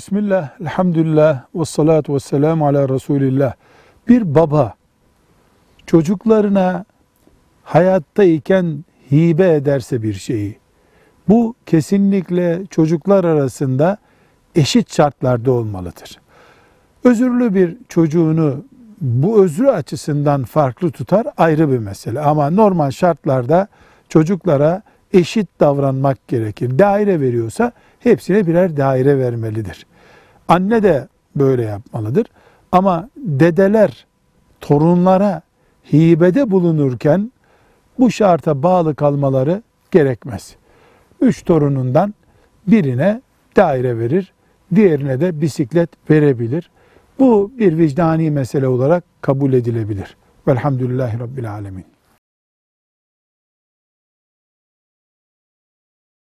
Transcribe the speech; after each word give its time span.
Bismillah, 0.00 0.60
elhamdülillah, 0.60 1.44
ve 1.54 1.64
salatu 1.64 2.14
ve 2.14 2.20
selamu 2.20 2.66
ala 2.66 2.88
Resulillah. 2.88 3.52
Bir 4.08 4.34
baba 4.34 4.74
çocuklarına 5.86 6.84
hayattayken 7.64 8.84
hibe 9.12 9.54
ederse 9.54 10.02
bir 10.02 10.14
şeyi, 10.14 10.58
bu 11.28 11.54
kesinlikle 11.66 12.62
çocuklar 12.70 13.24
arasında 13.24 13.96
eşit 14.54 14.94
şartlarda 14.94 15.52
olmalıdır. 15.52 16.20
Özürlü 17.04 17.54
bir 17.54 17.76
çocuğunu 17.88 18.64
bu 19.00 19.44
özrü 19.44 19.68
açısından 19.68 20.44
farklı 20.44 20.90
tutar 20.90 21.26
ayrı 21.36 21.72
bir 21.72 21.78
mesele. 21.78 22.20
Ama 22.20 22.50
normal 22.50 22.90
şartlarda 22.90 23.68
çocuklara 24.08 24.82
eşit 25.12 25.60
davranmak 25.60 26.28
gerekir. 26.28 26.78
Daire 26.78 27.20
veriyorsa 27.20 27.72
hepsine 28.00 28.46
birer 28.46 28.76
daire 28.76 29.18
vermelidir. 29.18 29.86
Anne 30.48 30.82
de 30.82 31.08
böyle 31.36 31.62
yapmalıdır. 31.62 32.26
Ama 32.72 33.08
dedeler 33.16 34.06
torunlara 34.60 35.42
hibede 35.92 36.50
bulunurken 36.50 37.32
bu 37.98 38.10
şarta 38.10 38.62
bağlı 38.62 38.94
kalmaları 38.94 39.62
gerekmez. 39.90 40.56
Üç 41.20 41.44
torunundan 41.44 42.14
birine 42.66 43.22
daire 43.56 43.98
verir, 43.98 44.32
diğerine 44.74 45.20
de 45.20 45.40
bisiklet 45.40 46.10
verebilir. 46.10 46.70
Bu 47.18 47.52
bir 47.58 47.78
vicdani 47.78 48.30
mesele 48.30 48.68
olarak 48.68 49.04
kabul 49.20 49.52
edilebilir. 49.52 50.16
Velhamdülillahi 50.48 51.18
Rabbil 51.18 51.52
Alemin. 51.52 51.84